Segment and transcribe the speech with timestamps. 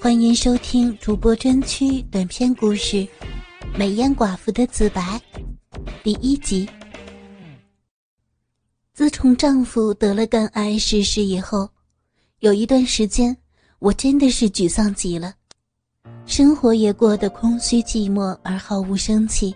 [0.00, 2.98] 欢迎收听主播专区短篇故事
[3.76, 5.02] 《美艳寡妇的自白》
[6.04, 6.68] 第一集。
[8.94, 11.68] 自从丈夫得了肝癌逝世以后，
[12.38, 13.36] 有一段时间
[13.80, 15.34] 我真的是沮丧极了，
[16.26, 19.52] 生活也过得空虚寂寞而毫无生气。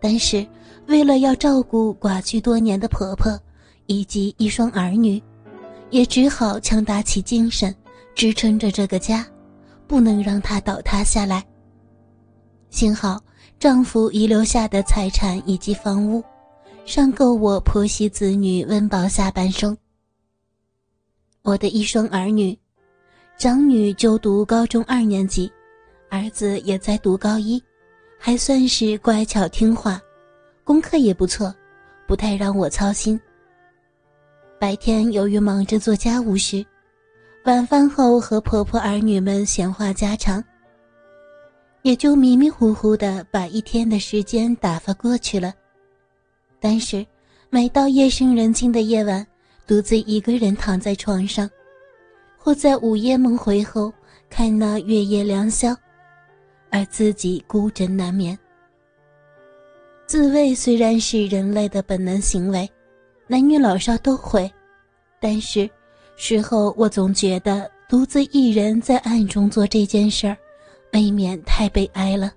[0.00, 0.44] 但是
[0.88, 3.40] 为了要照顾寡居多年的婆婆
[3.86, 5.22] 以及一双儿女，
[5.90, 7.72] 也只好强打起精神。
[8.14, 9.26] 支撑着这个家，
[9.92, 11.44] 不能让它倒塌下来。
[12.70, 13.20] 幸好
[13.58, 16.24] 丈夫遗留下的财产以及房屋，
[16.86, 19.76] 尚够我婆媳子女温饱下半生。
[21.42, 22.58] 我的一双儿女，
[23.36, 25.52] 长女就读高中二年级，
[26.08, 27.62] 儿子也在读高一，
[28.18, 30.00] 还算是乖巧听话，
[30.64, 31.54] 功课也不错，
[32.08, 33.20] 不太让我操心。
[34.58, 36.64] 白天由于忙着做家务时。
[37.44, 40.42] 晚饭后和婆婆儿女们闲话家常，
[41.82, 45.52] 也就迷迷糊糊的把一天的时间打发过去了。
[46.60, 47.04] 但是，
[47.50, 49.26] 每到夜深人静的夜晚，
[49.66, 51.50] 独自一个人躺在床上，
[52.38, 53.92] 或在午夜梦回后
[54.30, 55.74] 看那月夜良宵，
[56.70, 58.38] 而自己孤枕难眠。
[60.06, 62.70] 自慰虽然是人类的本能行为，
[63.26, 64.48] 男女老少都会，
[65.18, 65.68] 但是。
[66.16, 70.36] 事后，我总觉得独自一人在暗中做这件事儿，
[70.92, 72.32] 未免太悲哀了。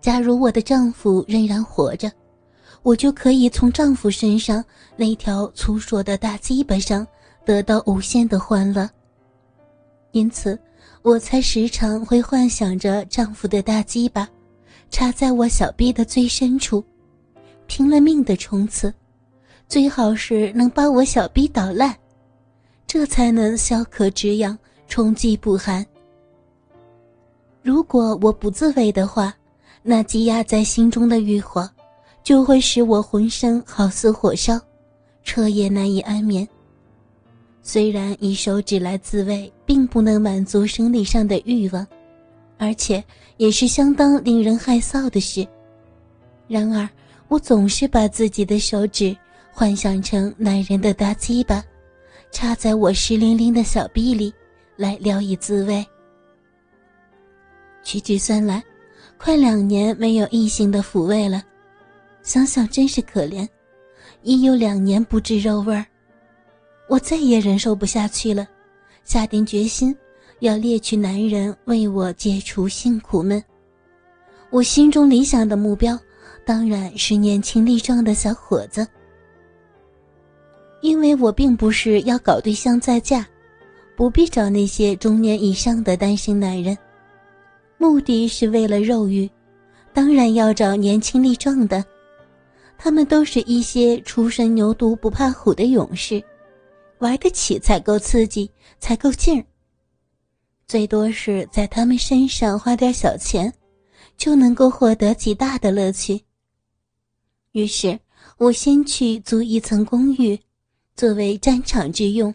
[0.00, 2.10] 假如我的丈夫仍然活着，
[2.82, 4.64] 我就可以从丈夫身上
[4.96, 7.06] 那条粗硕的大鸡巴上
[7.44, 8.88] 得到无限的欢乐。
[10.12, 10.58] 因此，
[11.02, 14.28] 我才时常会幻想着丈夫的大鸡巴
[14.90, 16.82] 插在我小臂的最深处，
[17.66, 18.92] 拼了命的冲刺，
[19.68, 21.96] 最好是能把我小臂捣烂。
[22.86, 24.56] 这才能消渴止痒，
[24.88, 25.84] 充饥不寒。
[27.62, 29.34] 如果我不自慰的话，
[29.82, 31.68] 那积压在心中的欲火，
[32.22, 34.60] 就会使我浑身好似火烧，
[35.24, 36.46] 彻夜难以安眠。
[37.60, 41.84] 虽然以手指来自慰并不能满足生理上的欲望，
[42.56, 43.02] 而且
[43.36, 45.46] 也是相当令人害臊的事，
[46.46, 46.88] 然而
[47.26, 49.16] 我总是把自己的手指
[49.52, 51.64] 幻想成男人的大鸡巴。
[52.30, 54.32] 插在我湿淋淋的小臂里，
[54.76, 55.84] 来聊以自慰。
[57.82, 58.62] 屈指算来，
[59.16, 61.42] 快两年没有异性的抚慰了，
[62.22, 63.48] 想想真是可怜。
[64.22, 65.86] 已有两年不知肉味儿，
[66.88, 68.46] 我再也忍受不下去了，
[69.04, 69.96] 下定决心
[70.40, 73.42] 要猎取男人为我解除性苦闷。
[74.50, 75.98] 我心中理想的目标，
[76.44, 78.86] 当然是年轻力壮的小伙子。
[80.86, 83.26] 因为我并不是要搞对象再嫁，
[83.96, 86.78] 不必找那些中年以上的单身男人，
[87.76, 89.28] 目的是为了肉欲，
[89.92, 91.84] 当然要找年轻力壮的，
[92.78, 96.22] 他们都是一些初生牛犊不怕虎的勇士，
[96.98, 98.48] 玩得起才够刺激，
[98.78, 99.44] 才够劲儿。
[100.68, 103.52] 最多是在他们身上花点小钱，
[104.16, 106.22] 就能够获得极大的乐趣。
[107.50, 107.98] 于是
[108.38, 110.38] 我先去租一层公寓。
[110.96, 112.34] 作为战场之用，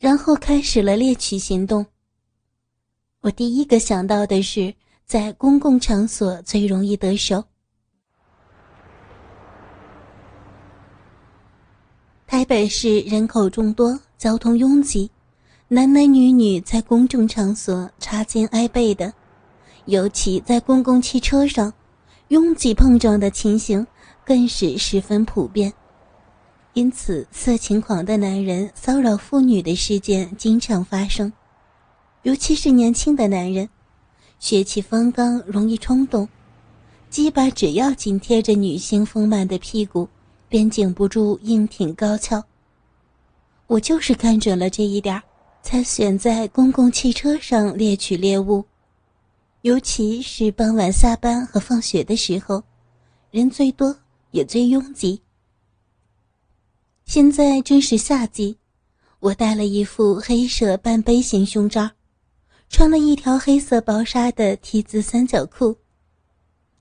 [0.00, 1.86] 然后开始了猎取行动。
[3.20, 4.74] 我第一个想到的是，
[5.06, 7.44] 在公共场所最容易得手。
[12.26, 15.08] 台北市人口众多，交通拥挤，
[15.68, 19.14] 男男女女在公众场所擦肩挨背的，
[19.84, 21.72] 尤其在公共汽车上，
[22.26, 23.86] 拥挤碰撞的情形
[24.24, 25.72] 更是十分普遍。
[26.74, 31.30] 因此，色情狂的男人骚扰妇女的事件经常发生，
[32.22, 33.68] 尤其是年轻的男人，
[34.38, 36.26] 血气方刚，容易冲动，
[37.10, 40.08] 鸡巴只要紧贴着女性丰满的屁股，
[40.48, 42.42] 便禁不住硬挺高翘。
[43.66, 45.22] 我就是看准了这一点，
[45.62, 48.64] 才选在公共汽车上猎取猎物，
[49.60, 52.62] 尤其是傍晚下班和放学的时候，
[53.30, 53.94] 人最多
[54.30, 55.20] 也最拥挤。
[57.12, 58.56] 现在正是夏季，
[59.20, 61.90] 我戴了一副黑色半杯型胸罩，
[62.70, 65.76] 穿了一条黑色薄纱的 T 字三角裤，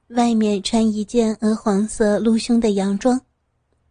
[0.07, 3.19] 外面穿一件鹅黄色露胸的洋装，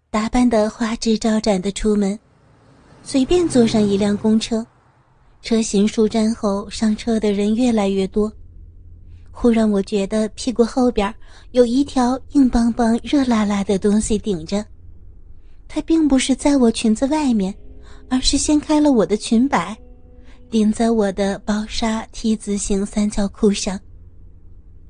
[0.08, 2.18] 打扮得花枝招展的出门，
[3.02, 4.66] 随便坐上一辆公车，
[5.42, 8.32] 车行数站后上车的人越来越多，
[9.30, 11.14] 忽然我觉得屁股后边
[11.50, 14.64] 有一条硬邦邦、热辣辣的东西顶着。
[15.72, 17.54] 他并不是在我裙子外面，
[18.08, 19.78] 而是掀开了我的裙摆，
[20.50, 23.78] 顶在我的薄纱 T 字形三角裤上，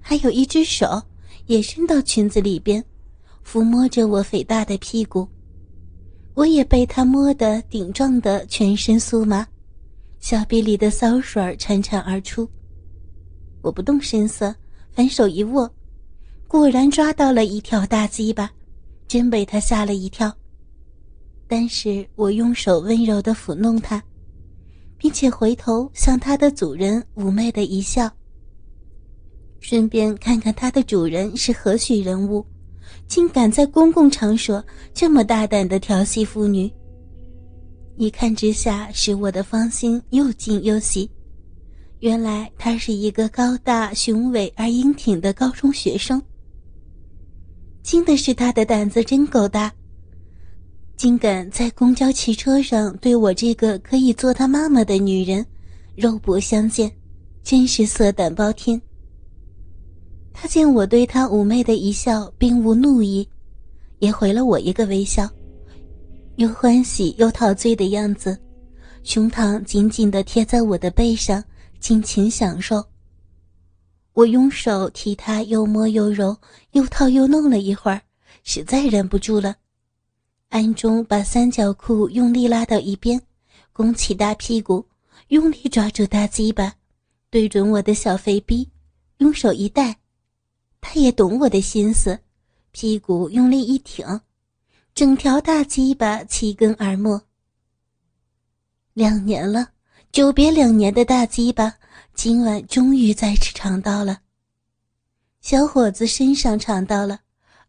[0.00, 1.02] 还有一只手
[1.44, 2.82] 也伸到裙子里边，
[3.46, 5.28] 抚摸着我肥大的屁股。
[6.32, 9.46] 我也被他摸得顶撞的全身酥麻，
[10.18, 12.48] 小臂里的骚水潺潺而出。
[13.60, 14.54] 我不动声色，
[14.92, 15.70] 反手一握，
[16.48, 18.50] 果然抓到了一条大鸡巴，
[19.06, 20.34] 真被他吓了一跳。
[21.52, 24.00] 但是我用手温柔地抚弄它，
[24.96, 28.08] 并且回头向它的主人妩媚的一笑，
[29.58, 32.46] 顺便看看它的主人是何许人物，
[33.08, 34.64] 竟敢在公共场所
[34.94, 36.72] 这么大胆地调戏妇女。
[37.96, 41.10] 一看之下，使我的芳心又惊又喜。
[41.98, 46.22] 原来他是一个高大雄伟而英挺的高中学生。
[47.82, 49.72] 惊的是他的胆子真够大。
[51.00, 55.46] 竟敢在公交汽车上对我这个可以做他妈妈的女人
[55.96, 56.92] 肉搏相见，
[57.42, 58.78] 真是色胆包天。
[60.30, 63.26] 他见我对他妩媚的一笑，并无怒意，
[64.00, 65.26] 也回了我一个微笑，
[66.36, 68.38] 又欢喜又陶醉的样子，
[69.02, 71.42] 胸膛紧紧地贴在我的背上，
[71.78, 72.84] 尽情享受。
[74.12, 76.36] 我用手替他又摸又揉，
[76.72, 78.02] 又套又弄了一会儿，
[78.44, 79.56] 实在忍不住了。
[80.50, 83.22] 暗中把三角裤用力拉到一边，
[83.72, 84.84] 拱起大屁股，
[85.28, 86.74] 用力抓住大鸡巴，
[87.30, 88.68] 对准我的小肥逼，
[89.18, 89.96] 用手一带。
[90.80, 92.18] 他也懂我的心思，
[92.72, 94.20] 屁股用力一挺，
[94.92, 97.22] 整条大鸡巴齐根而没。
[98.92, 99.68] 两年了，
[100.10, 101.72] 久别两年的大鸡巴，
[102.12, 104.18] 今晚终于再次尝到了。
[105.40, 107.20] 小伙子身上尝到了。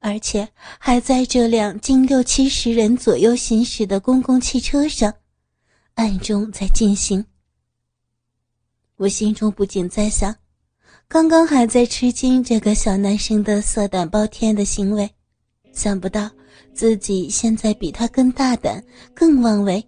[0.04, 0.50] 而且
[0.80, 5.14] 还在这辆近六七十人左右行驶的公共汽车上，
[5.94, 7.24] 暗中在进行。
[8.98, 10.36] 我心中不禁在想：
[11.08, 15.08] 刚刚还在吃惊这个小男生的色胆包天的行为，
[15.72, 16.28] 想不到
[16.74, 18.84] 自己现在比他更大胆、
[19.14, 19.88] 更妄为。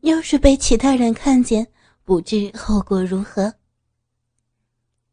[0.00, 1.66] 要是被其他人看见，
[2.04, 3.52] 不知后果如何。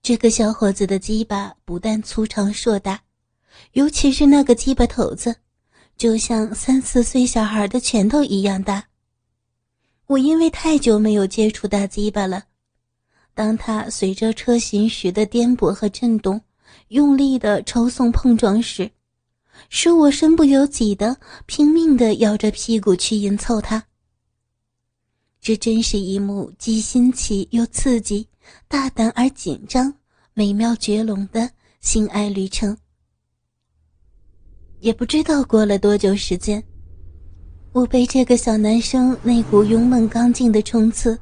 [0.01, 3.01] 这个小伙子的鸡巴不但粗长硕大。
[3.73, 5.35] 尤其是那个鸡巴头子，
[5.97, 8.87] 就像三四岁小孩的拳头一样大。
[10.07, 12.45] 我因为太久没有接触大鸡巴了，
[13.33, 16.41] 当他随着车行时的颠簸和震动，
[16.87, 18.89] 用力的抽送碰撞时，
[19.69, 23.83] 使我身不由己的拼命的摇着屁股去迎凑他。
[25.41, 28.27] 这真是一幕既新奇又刺激、
[28.67, 29.93] 大胆而紧张、
[30.33, 31.49] 美妙绝伦的
[31.79, 32.77] 性爱旅程。
[34.79, 36.63] 也不知道过了多久时间，
[37.71, 41.17] 我被这个小男生那股勇猛刚劲的冲刺，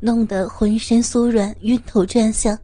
[0.00, 2.58] 弄得浑身酥软、晕头转向。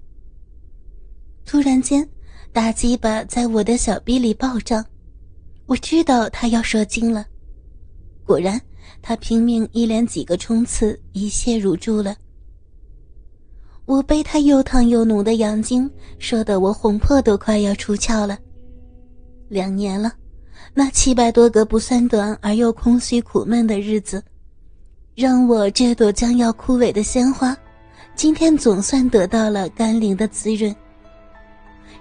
[1.44, 2.08] 突然间，
[2.52, 4.84] 大鸡巴在我的小臂里暴涨，
[5.66, 7.24] 我知道他要射精了。
[8.24, 8.60] 果然，
[9.00, 12.16] 他拼命一连几个冲刺，一泻如注了。
[13.84, 18.36] 我被他又烫又浓的阳精射得我魂魄都快要出窍了。
[19.48, 20.12] 两年了。
[20.74, 24.22] 那七百多个不算短而又空虚苦闷的日子，
[25.14, 27.56] 让我这朵将要枯萎的鲜花，
[28.14, 30.74] 今天总算得到了甘霖的滋润。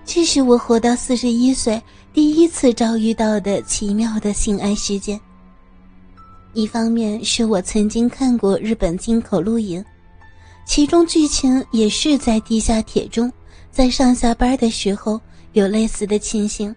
[0.03, 1.81] 这是我活到四十一岁
[2.11, 5.19] 第一次遭遇到的奇妙的性爱事件。
[6.53, 9.83] 一方面是我曾经看过日本进口录影，
[10.65, 13.31] 其中剧情也是在地下铁中，
[13.71, 15.19] 在上下班的时候
[15.53, 16.75] 有类似的情形。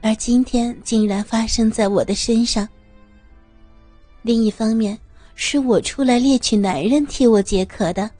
[0.00, 2.68] 而今天竟然发生在我的身上。
[4.22, 4.98] 另一方面，
[5.34, 8.10] 是我出来猎取男人替我解渴的。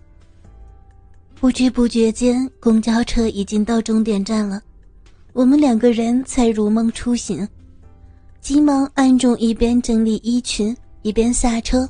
[1.34, 4.60] 不知不觉间，公交车已经到终点站了，
[5.32, 7.46] 我们两个人才如梦初醒，
[8.40, 11.88] 急忙暗中一边整理衣裙，一边下车。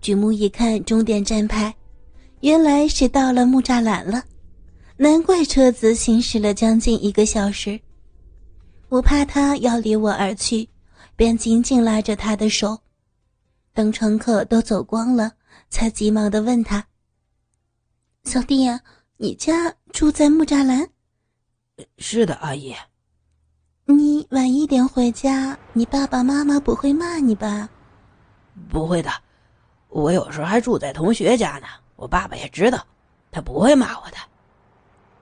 [0.00, 1.74] 举目一看，终点站牌，
[2.42, 4.22] 原来是到了木栅栏了，
[4.96, 7.80] 难怪车子行驶了将近一个小时。
[8.94, 10.68] 我怕他要离我而去，
[11.16, 12.78] 便紧紧拉着他的手。
[13.72, 15.32] 等乘客都走光了，
[15.68, 16.86] 才急忙的问他
[18.22, 18.80] ：“小弟呀，
[19.16, 20.88] 你家住在木栅栏
[21.98, 22.72] ？”“是的，阿姨。
[23.86, 27.68] ”“你晚一点回家，你爸爸妈妈不会骂你吧
[28.70, 29.10] ？”“不会的，
[29.88, 31.66] 我有时候还住在同学家呢。
[31.96, 32.86] 我爸爸也知道，
[33.32, 34.16] 他不会骂我的。”“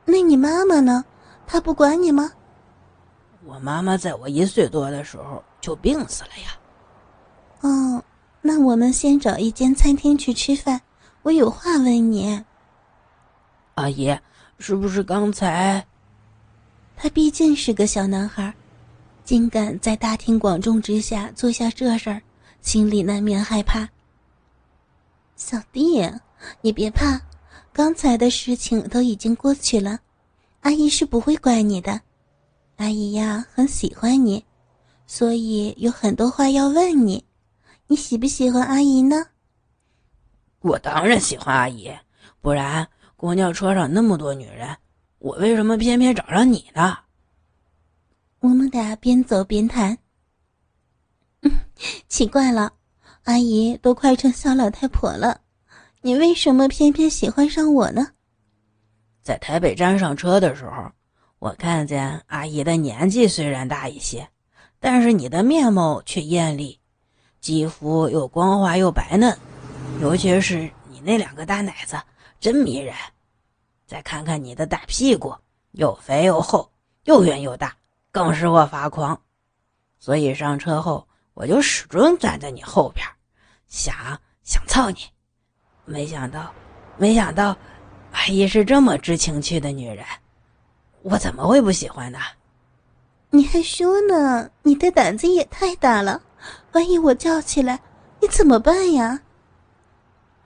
[0.05, 1.03] 那你妈妈呢？
[1.47, 2.31] 她不管你吗？”
[3.45, 6.59] 我妈妈在我一岁多的时候就病死了呀。
[7.61, 8.03] 哦，
[8.41, 10.81] 那我们先找一间餐厅去吃饭，
[11.23, 12.45] 我有话问你。
[13.75, 14.17] 阿姨，
[14.59, 15.85] 是不是刚才？
[16.97, 18.53] 他毕竟是个小男孩，
[19.25, 22.23] 竟敢在大庭广众之下做下这事儿，
[22.61, 23.89] 心里难免害怕。
[25.35, 26.09] 小弟，
[26.61, 27.21] 你别怕，
[27.73, 29.99] 刚才的事情都已经过去了，
[30.61, 32.01] 阿姨是不会怪你的。
[32.77, 34.45] 阿姨呀，很喜欢你，
[35.07, 37.25] 所以有很多话要问你。
[37.87, 39.27] 你喜不喜欢阿姨呢？
[40.61, 41.93] 我当然喜欢阿姨，
[42.41, 44.77] 不然公交车上那么多女人，
[45.19, 46.99] 我为什么偏偏找上你呢？
[48.41, 49.97] 我们俩边走边谈。
[51.43, 51.51] 嗯，
[52.09, 52.73] 奇怪了，
[53.25, 55.41] 阿姨都快成小老太婆了，
[56.01, 58.09] 你为什么偏偏喜欢上我呢？
[59.23, 60.91] 在台北站上车的时候，
[61.43, 64.29] 我看见阿姨的年纪虽然大一些，
[64.79, 66.79] 但是你的面貌却艳丽。
[67.41, 69.37] 肌肤又光滑又白嫩，
[70.01, 72.01] 尤其是你那两个大奶子，
[72.39, 72.95] 真迷人。
[73.89, 75.35] 再看看你的大屁股，
[75.73, 76.71] 又肥又厚，
[77.07, 77.77] 又圆又大，
[78.13, 79.21] 更使我发狂。
[79.99, 83.05] 所以上车后，我就始终站在你后边，
[83.67, 83.93] 想
[84.45, 84.99] 想操你。
[85.87, 86.55] 没想到，
[86.97, 87.57] 没想到，
[88.13, 90.07] 阿姨是这么知情趣的女人，
[91.03, 92.19] 我怎么会不喜欢呢？
[93.31, 94.51] 你还说呢？
[94.63, 96.21] 你的胆子也太大了。
[96.73, 97.81] 万一我叫起来，
[98.21, 99.21] 你怎么办呀？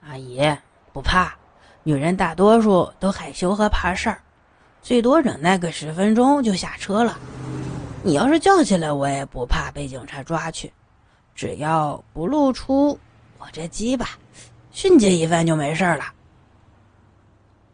[0.01, 0.41] 阿姨
[0.93, 1.35] 不怕，
[1.83, 4.21] 女人大多数都害羞和怕事儿，
[4.81, 7.19] 最多忍耐个十分钟就下车了。
[8.03, 10.71] 你要是叫起来，我也不怕被警察抓去，
[11.35, 12.97] 只要不露出
[13.37, 14.07] 我这鸡巴，
[14.71, 16.05] 训诫一番就没事了。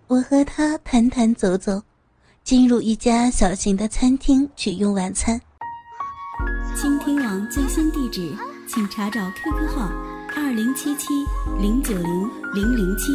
[0.08, 1.82] 我和他谈谈走走，
[2.44, 5.40] 进入一家小型的餐厅去用晚餐。
[6.76, 8.36] 倾听网最新地址，
[8.68, 9.90] 请查找 QQ 号
[10.36, 11.08] 二零七七
[11.58, 13.14] 零九零零零七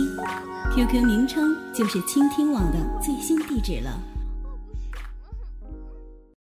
[0.75, 4.01] ，QQ 名称就是倾听网的最新地址了。